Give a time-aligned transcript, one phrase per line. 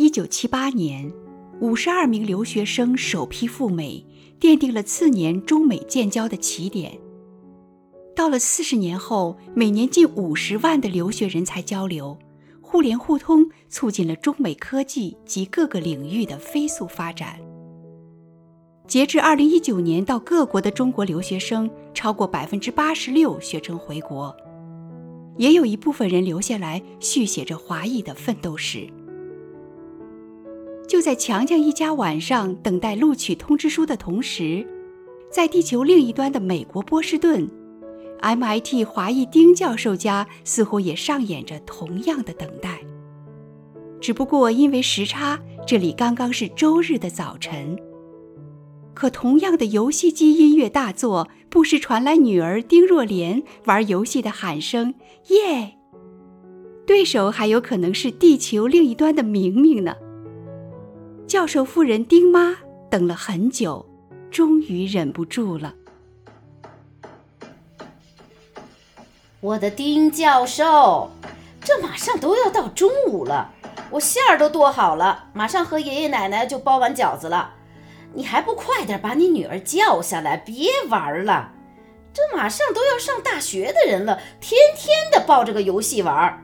[0.00, 1.12] 一九七八年，
[1.60, 4.02] 五十二名留学生首批赴美，
[4.40, 6.98] 奠定了次年中美建交的起点。
[8.16, 12.18] 到了四十年后，每年近五十万的留学人才交流，
[12.62, 17.38] 互联互通，促进了中美科技及各个领域的飞速发展。
[18.88, 24.34] 截至二零一九年，到各国的中国留学生超过百分之八十六学成回国，
[25.36, 28.88] 也有一部分人留下来续写着华裔的奋斗史。
[31.00, 34.66] 就在强强一家晚上等待录取通知书的同时，
[35.30, 37.48] 在地球另一端的美国波士顿
[38.20, 42.80] ，MIT 华裔丁教授家似乎也上演着同样的等待。
[43.98, 47.78] 只不过因为时差，这里刚刚是周日的早晨。
[48.92, 54.92] 可同样的游戏机音乐大作，不时传来女儿丁若莲玩游戏的喊声
[55.32, 55.76] ：“耶！”
[56.86, 59.94] 对手还有可能是地球另一端的明明呢。
[61.30, 62.56] 教授夫人丁妈
[62.90, 63.86] 等了很久，
[64.32, 65.74] 终于忍不住了。
[69.40, 71.08] 我的丁教授，
[71.60, 73.52] 这马上都要到中午了，
[73.92, 77.54] 我馅儿都剁好了，马上和爷爷奶奶就包完饺子了。
[78.12, 81.52] 你还不快点把你女儿叫下来，别玩了。
[82.12, 86.42] 这马上都要上大学的人了，天天的抱着个游戏玩。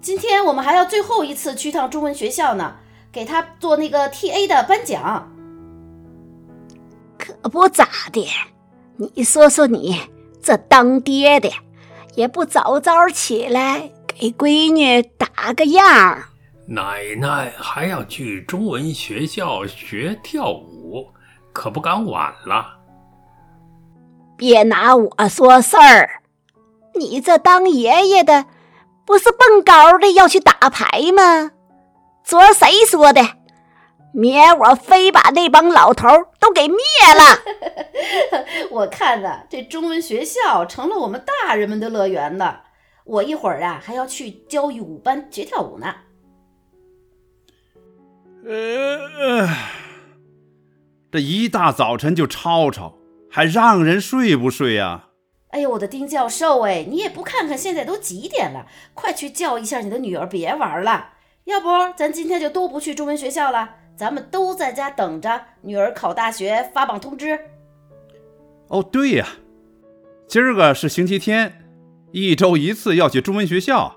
[0.00, 2.78] 今天我们还要最后一次去趟中文学校呢。
[3.12, 5.30] 给他做那个 T A 的颁奖，
[7.18, 8.26] 可不咋的。
[8.96, 10.00] 你说说你
[10.42, 11.50] 这当爹的，
[12.14, 16.24] 也不早早起来给闺女打个样儿。
[16.66, 21.06] 奶奶还要去中文学校学跳舞，
[21.52, 22.78] 可不敢晚了。
[24.38, 26.22] 别拿我说事儿，
[26.94, 28.46] 你这当爷爷的，
[29.04, 31.50] 不是蹦高的要去打牌吗？
[32.24, 33.20] 昨儿谁说的？
[34.14, 36.06] 明儿我非把那帮老头
[36.38, 36.76] 都给灭
[37.16, 37.38] 了！
[38.70, 42.64] 我看呐，这中文学校成了我们大人们的乐园了。
[43.04, 45.94] 我一会儿啊还要去教育舞班学跳舞呢。
[48.44, 49.48] 呃，
[51.10, 52.98] 这一大早晨就吵吵，
[53.30, 55.08] 还让人睡不睡呀？
[55.48, 58.66] 哎呦，我的丁教授，哎，你也不看看现在都几点了？
[58.92, 61.14] 快去叫一下你的女儿，别玩了。
[61.44, 67.38] 要不咱今天就都不去中文学校了，咱们都在家等着女儿考大学发榜通知。
[68.68, 69.26] 哦，对呀，
[70.28, 71.64] 今儿个是星期天，
[72.12, 73.96] 一周一次要去中文学校。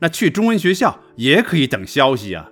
[0.00, 2.50] 那去中文学校也可以等消息啊。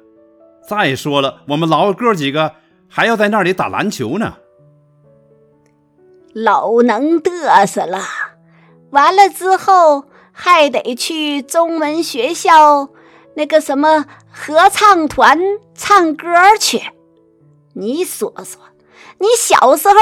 [0.66, 2.54] 再说了，我们老哥几个
[2.88, 4.36] 还要在那里打篮球呢。
[6.32, 8.00] 老能嘚瑟了，
[8.90, 12.88] 完了之后还得去中文学校。
[13.36, 15.38] 那个什么合唱团
[15.74, 16.26] 唱歌
[16.58, 16.80] 去，
[17.74, 18.60] 你说说，
[19.18, 19.94] 你小时候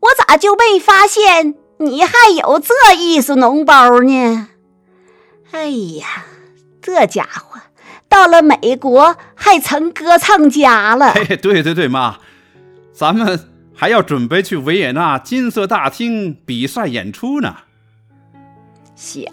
[0.00, 4.48] 我咋就没发现你还有这艺术脓包呢？
[5.52, 6.24] 哎呀，
[6.82, 7.60] 这家伙
[8.08, 11.12] 到了美国还成歌唱家了。
[11.12, 12.18] 嘿，对对对，妈，
[12.92, 17.56] 咱们还要准备去维也纳金色大厅比赛演出呢。
[18.96, 19.28] 行，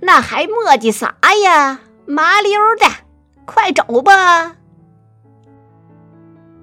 [0.00, 1.80] 那还磨叽啥呀？
[2.06, 2.86] 麻溜的，
[3.44, 4.56] 快走吧！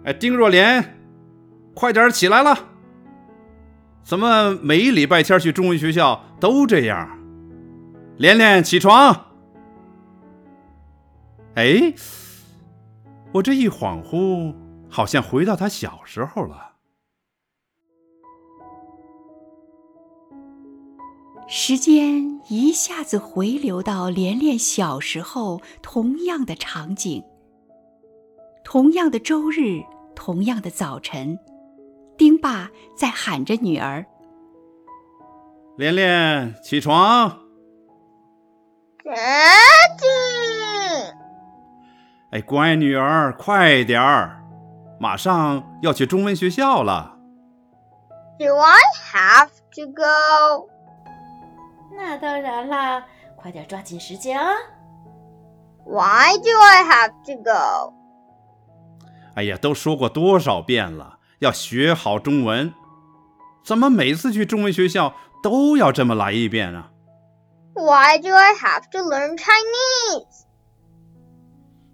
[0.03, 0.97] 哎，丁若莲，
[1.75, 2.57] 快点起来了！
[4.03, 7.17] 怎么每一礼拜天去中文学校都这样？
[8.17, 9.27] 莲莲，起床！
[11.55, 11.93] 哎，
[13.33, 14.55] 我这一恍惚，
[14.89, 16.70] 好像回到他小时候了。
[21.53, 27.25] 时间一下子回流到连连小时候同样的场景，
[28.63, 29.81] 同样的周日，
[30.15, 31.37] 同样的早晨，
[32.17, 34.05] 丁爸在喊着女儿
[35.75, 37.41] ：“连连，起床！”
[42.31, 44.41] 哎，乖女儿，快点儿，
[45.01, 47.17] 马上要去中文学校了。
[48.39, 48.79] Do I
[49.11, 50.69] have to go?
[51.95, 53.05] 那当然啦，
[53.35, 54.53] 快点抓紧时间啊
[55.85, 57.93] ！Why do I have to go？
[59.35, 62.73] 哎呀，都说过多少遍了，要学好中文，
[63.63, 66.91] 怎么每次去中文学校都要这么来一遍啊
[67.73, 70.45] ？Why do I have to learn Chinese？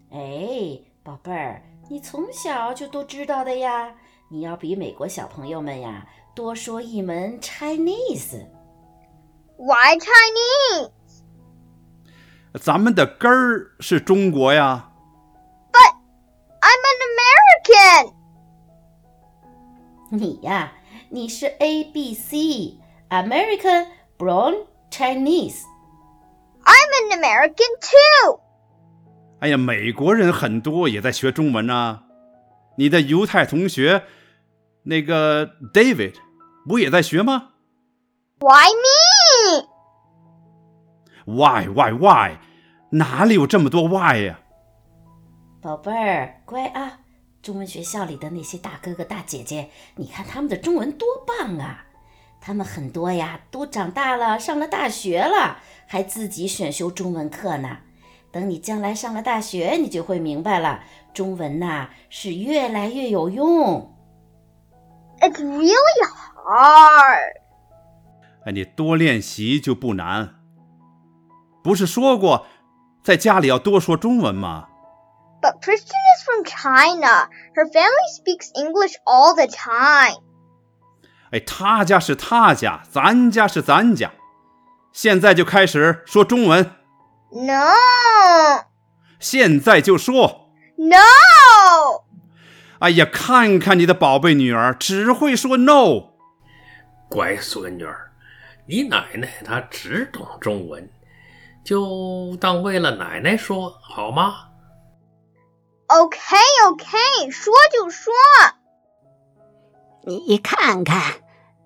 [0.10, 3.94] 哎，宝贝儿，你从小就都知道的呀，
[4.30, 8.46] 你要比美国小朋友们呀多说一门 Chinese。
[9.58, 10.92] Why Chinese？
[12.62, 14.92] 咱们的根儿是中国呀。
[15.72, 15.94] But
[16.62, 18.14] I'm an American。
[20.12, 20.72] 你呀，
[21.10, 22.78] 你是 A B C
[23.10, 23.88] American
[24.18, 25.64] Brown Chinese。
[26.64, 28.40] I'm an American too。
[29.40, 32.04] 哎呀，美国人很多也在学中文啊。
[32.78, 34.04] 你的犹太同学
[34.84, 36.14] 那个 David
[38.76, 39.07] me？
[41.28, 42.38] ？Why why why？
[42.90, 44.40] 哪里有这么多 why 呀、
[45.62, 47.00] 宝贝儿，乖啊！
[47.42, 51.84] 中文学校里的那些大哥哥大姐姐，你看他们的中文多棒啊！
[52.40, 57.80] 他们很多呀，都长大了，上了大学了，还自己选修中文课呢。
[58.32, 60.82] 等你将来上了大学，你就会明白了，
[61.14, 63.94] 中文呐、是越来越有用。
[65.20, 66.08] It's really
[66.46, 67.42] hard.
[68.46, 70.37] 哎，你多练习就不难。
[71.68, 72.48] 不是说过，
[73.04, 74.70] 在家里要多说中文吗
[75.42, 77.28] ？But Kristen is from China.
[77.56, 80.24] Her family speaks English all the time.
[81.32, 84.14] 哎，他家是他家，咱家是咱家。
[84.94, 86.72] 现在就开始说中文
[87.34, 87.74] ，No.
[89.20, 90.50] 现在就说。
[90.78, 90.96] No.
[92.80, 96.14] 哎呀，看看你的宝贝女儿，只会说 no。
[97.10, 98.14] 乖孙女儿，
[98.68, 100.90] 你奶奶她只懂中文，
[101.68, 104.48] 就当为了奶奶说好吗
[105.90, 107.30] ？Okay, okay.
[107.30, 108.14] 说就说。
[110.04, 111.16] 你看看，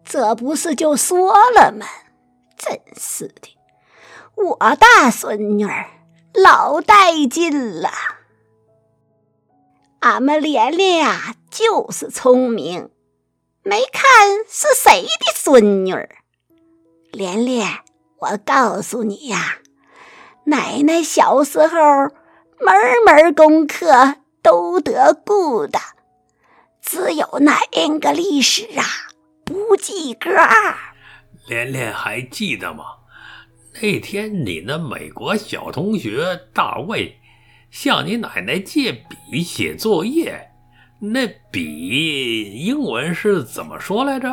[0.03, 1.85] 这不是就说了吗？
[2.57, 3.55] 真是的，
[4.33, 5.85] 我大孙女儿
[6.33, 7.91] 老带劲了。
[9.99, 12.89] 俺们莲莲呀，就是聪明，
[13.61, 14.03] 没看
[14.49, 16.09] 是谁的孙女儿。
[17.11, 17.67] 莲莲，
[18.17, 19.59] 我告诉你呀，
[20.45, 21.77] 奶奶小时候
[22.59, 22.73] 门
[23.05, 25.79] 门功课都得顾的。
[26.81, 28.83] 只有那 English 历史啊
[29.45, 30.75] 不及格儿。
[31.47, 32.83] 连连还记得吗？
[33.81, 37.17] 那天你那美国小同学大卫
[37.69, 40.51] 向你奶奶借笔写作业，
[40.99, 44.27] 那笔英文是怎么说来着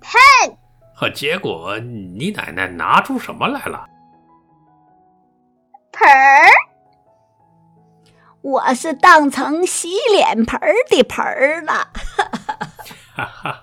[0.00, 0.56] Pen.
[0.96, 3.86] 呵，结果你奶奶拿出什么来了？
[5.96, 6.50] Per.
[8.42, 11.88] 我是当成洗脸盆儿的盆儿了。
[13.14, 13.62] 哈哈哈！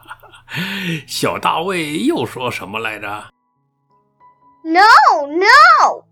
[1.08, 3.26] 小大卫又说什么来着
[4.64, 4.82] ？No,
[5.28, 6.04] no.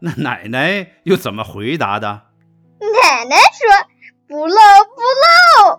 [0.00, 2.22] 那奶奶又怎么回答的？
[2.80, 3.88] 奶奶说
[4.26, 4.56] 不漏
[4.94, 5.00] 不
[5.70, 5.78] 漏。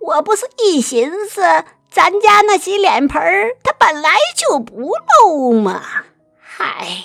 [0.00, 1.42] 我不是一寻思，
[1.88, 4.90] 咱家那洗脸盆儿它本来就不
[5.22, 5.80] 漏嘛。
[6.40, 7.04] 嗨，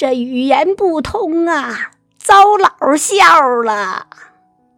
[0.00, 4.06] 这语言不通啊，遭老笑了。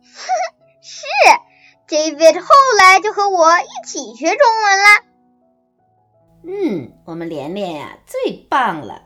[0.83, 1.07] 是
[1.87, 5.05] ，David 后来就和我一起学中文了。
[6.45, 9.01] 嗯，我们连连呀最棒了。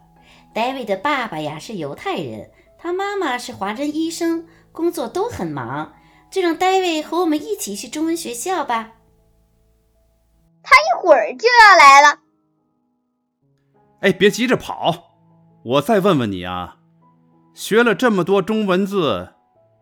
[0.55, 5.93] David 的爸爸呀是犹太人，他妈妈是华人医生，工作都很忙。
[6.31, 8.93] 就让 David 和我们一起去中文学校吧。
[10.63, 12.21] 他一会儿就要来了。
[14.01, 15.06] 哎，别急着跑，
[15.67, 16.77] 我再问问你啊，
[17.53, 19.33] 学了这么多中文字，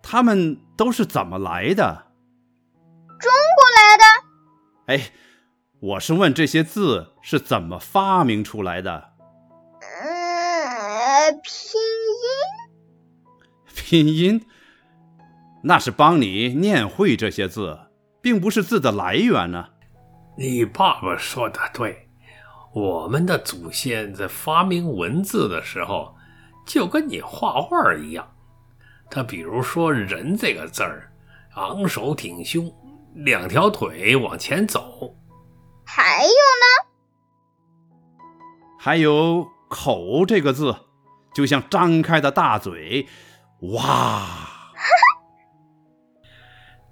[0.02, 2.06] 他们都是怎么来的？
[3.20, 4.04] 中国来的。
[4.86, 5.12] 哎，
[5.80, 9.10] 我是问这些字是怎么发明出来的？
[9.82, 11.76] 嗯，拼
[12.22, 13.76] 音。
[13.76, 14.46] 拼音，
[15.64, 17.78] 那是帮你念会这些字，
[18.22, 19.66] 并不是字的来源呢、
[20.38, 22.03] 你爸爸说的对，
[22.74, 26.16] 我们的祖先在发明文字的时候，
[26.66, 28.28] 就跟你画画一样。
[29.08, 31.12] 他比如说“人”这个字儿，
[31.54, 32.68] 昂首挺胸，
[33.14, 35.14] 两条腿往前走。
[35.86, 36.66] 还有呢？
[38.76, 40.74] 还有“口”这个字，
[41.32, 43.06] 就像张开的大嘴，
[43.74, 44.50] 哇！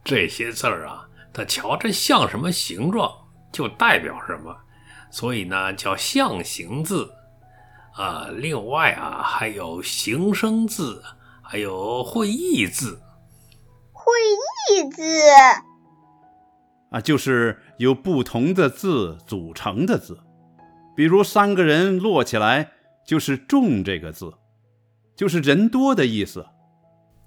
[0.04, 3.12] 这些字儿啊，它瞧着像什么形状，
[3.50, 4.56] 就代表什么，
[5.12, 7.12] 所以呢叫象形字。
[7.94, 11.02] 啊，另外啊还有形声字，
[11.42, 12.98] 还有会意字。
[13.92, 14.10] 会
[14.74, 15.02] 意字。
[16.90, 20.18] 啊，就是由不同的字组成的字，
[20.96, 22.72] 比如三个人摞起来
[23.06, 24.32] 就是“众”这个字，
[25.14, 26.46] 就是人多的意思。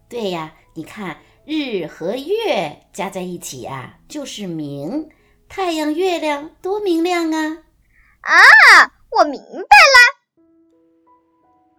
[0.09, 5.09] 对呀，你看日和月加在一起啊、就是明。
[5.47, 7.57] 太阳、月亮多明亮啊！
[8.25, 9.97] 啊，我明白了。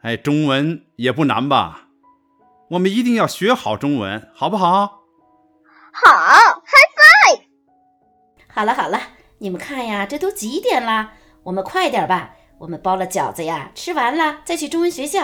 [0.03, 1.88] 哎，中文也不难吧？
[2.71, 5.03] 我们一定要学好中文，好不好？
[5.93, 6.62] 好，哈
[8.49, 9.00] 好了好了，
[9.38, 11.12] 你们看呀，这都几点了？
[11.43, 12.33] 我们快点吧。
[12.59, 15.21] 我们包了饺子呀，吃完了再去中文学校。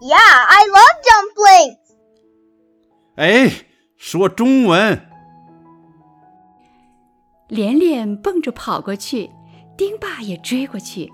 [0.00, 1.78] Yeah, I love dumplings.
[3.16, 5.10] 哎，说中文。
[7.48, 9.30] 连连蹦着跑过去，
[9.76, 11.10] 丁爸也追过去。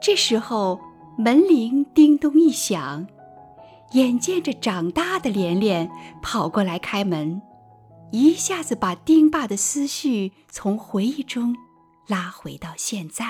[0.00, 0.78] 这时候
[1.16, 3.06] 门铃叮咚一响，
[3.92, 5.90] 眼见着长大的连连
[6.22, 7.40] 跑过来开门，
[8.10, 11.56] 一下子把丁爸的思绪从回忆中
[12.06, 13.24] 拉回到现在。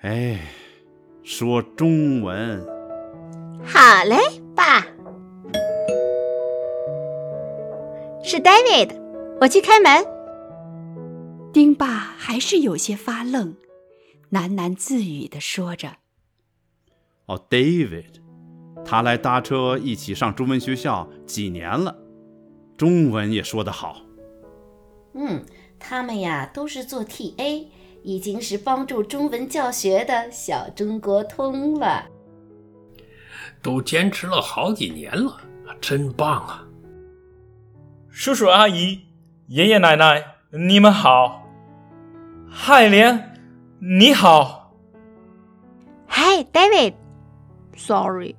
[0.00, 0.40] 哎，
[1.22, 2.64] 说中文。
[3.64, 4.16] 好嘞，
[4.54, 4.80] 爸。
[8.22, 8.98] 是 David，
[9.44, 10.06] 我去开门。
[11.52, 13.54] 丁爸还是有些发愣，
[14.32, 15.98] 喃喃自语地说着
[17.26, 18.22] ：“哦，David，
[18.86, 21.94] 他来搭车一起上中文学校几年了，
[22.78, 24.00] 中文也说得好。
[25.12, 25.44] 嗯，
[25.78, 27.66] 他们呀都是做 TA，
[28.02, 32.06] 已经是帮助中文教学的小中国通了，
[33.60, 35.36] 都坚持了好几年了，
[35.82, 36.66] 真棒啊！”
[38.08, 39.03] 叔叔阿姨、
[39.48, 41.42] 爷爷奶奶，你们好。
[42.48, 43.34] 海莲，
[43.78, 44.72] 你好。
[46.08, 46.94] Hey, David.
[47.76, 48.36] Sorry,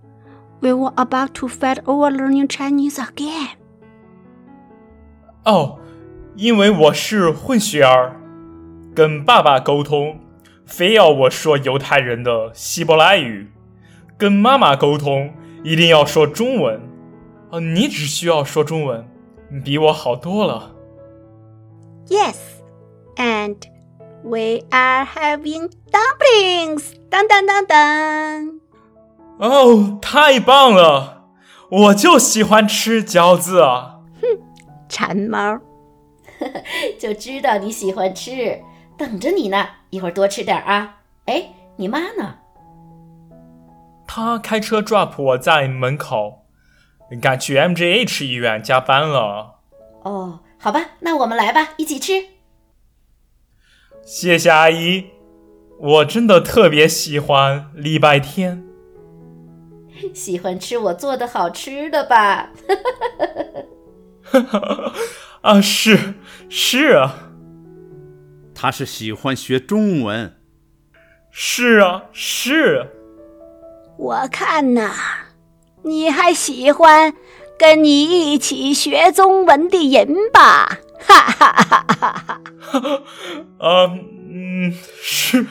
[0.62, 3.50] we were about to fight over learning Chinese again.
[5.43, 5.77] 哦，
[6.35, 8.19] 因为我是混血儿，
[8.95, 10.19] 跟爸爸沟通，
[10.65, 13.51] 非要我说犹太人的希伯来语；
[14.17, 15.31] 跟妈妈沟通，
[15.63, 16.81] 一定要说中文。
[17.51, 19.07] 啊，你只需要说中文。
[19.63, 20.71] 比我好多了。
[22.07, 22.38] Yes,
[23.17, 23.55] and
[24.24, 26.93] we are having dumplings.
[27.09, 28.59] 当当当当！
[29.39, 31.24] 哦，太棒了！
[31.69, 34.01] 我就喜欢吃饺子啊。
[34.21, 34.27] 哼，
[34.88, 35.59] 馋猫，
[37.00, 38.62] 就知道你喜欢吃，
[38.97, 39.67] 等着你呢。
[39.89, 40.97] 一会儿多吃点啊。
[41.25, 42.35] 哎，你妈呢？
[44.07, 46.43] 她开车 drop 我在门口。
[47.21, 49.59] 赶去 MGH 医院加班了。
[50.03, 52.25] 哦，好吧，那我们来吧，一起吃。
[54.03, 55.12] 谢谢阿姨，
[55.79, 58.63] 我真的特别喜欢礼拜天。
[60.12, 62.50] 喜欢吃我做的好吃的吧？
[65.41, 66.15] 啊，是
[66.50, 67.29] 是啊。
[68.55, 70.36] 他是喜欢学中文。
[71.29, 72.88] 是啊，是。
[74.00, 74.91] 我看呐。
[75.84, 77.13] 你还喜欢
[77.57, 80.79] 跟你一起学中文的人吧？
[81.00, 82.41] 哈哈哈哈哈！
[83.59, 83.91] 啊，
[84.29, 85.45] 嗯，是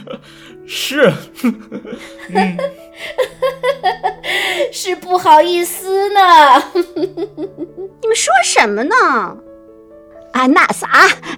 [0.67, 1.13] 是，
[2.35, 2.59] 嗯，
[4.73, 6.21] 是不好意思呢。
[6.85, 8.95] 你们说什么呢？
[10.33, 10.89] 啊，那啥，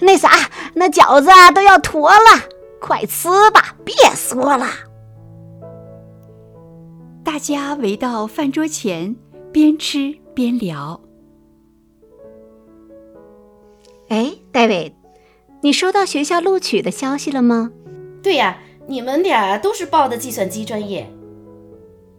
[0.01, 0.31] 那啥，
[0.75, 2.43] 那饺子都要坨了，
[2.81, 4.67] 快吃吧，别说了。
[7.23, 9.15] 大家围到饭桌前，
[9.53, 11.01] 边吃边聊。
[14.11, 14.93] 哎，David，
[15.63, 17.73] 你收到学校录取的消息了吗？
[18.23, 21.11] 对呀，你们俩都是报的计算机专业。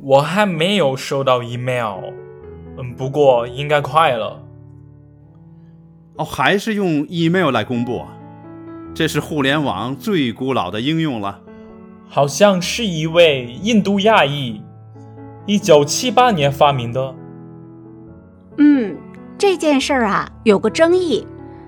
[0.02, 2.12] 我还没有收到 email，
[2.80, 4.44] 嗯，不过应该快了。
[6.16, 8.04] 哦，还是用 email 来公布？
[8.96, 11.44] 这是互联网最古老的应用了。
[12.08, 14.64] 好像是一位印度亚裔。
[15.46, 17.14] 一九七八年发明的。
[18.58, 18.98] 嗯，
[19.38, 21.26] 这件事儿啊有个争议，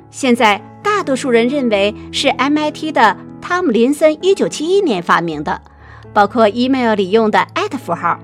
[0.10, 5.62] 现在大多数人认为是 MIT 的汤姆林森一九七一年发明的，
[6.14, 8.20] 包括 email 里用的 at 符号。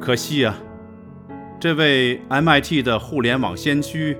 [0.00, 0.56] 可惜啊，
[1.58, 4.16] 这位 MIT 的互联网先驱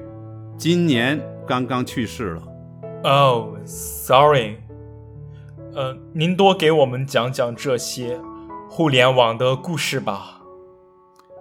[0.57, 2.43] 今年刚刚去世了。
[3.05, 4.57] Oh, sorry。
[5.75, 8.19] 呃，您多给我们讲讲这些。
[8.69, 10.41] 互联网的故事吧。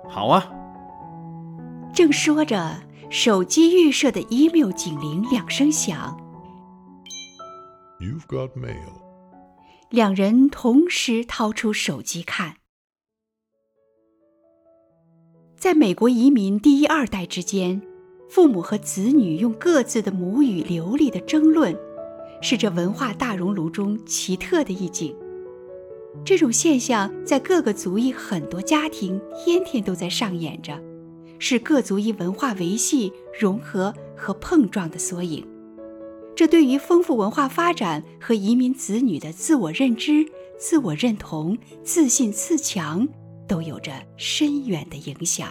[0.08, 0.50] 好啊。
[1.98, 6.16] 正说着，手机预设的 email 警铃两声响。
[8.00, 9.02] You've got mail。
[9.90, 12.58] 两人同时掏出手机看。
[15.58, 17.82] 在美国移民第一二代之间，
[18.30, 21.76] 父母和子女用各自的母语流利的争论，
[22.44, 25.16] 是这文化大熔炉中奇特的一景。
[26.24, 30.80] 这种现象在各个族裔很多家庭天天都在上演着，
[31.40, 35.46] 是各族裔文化维系、融合和碰撞的缩影。
[36.36, 40.26] 这对于丰富文化发展和移民子女的自我认知、
[40.58, 43.08] 自我认同、自信自强，
[43.48, 45.50] 都有着深远的影响。